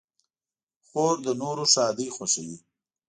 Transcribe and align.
خور 0.87 1.15
د 1.25 1.27
نورو 1.41 1.63
ښادۍ 1.73 2.07
خوښوي. 2.15 2.57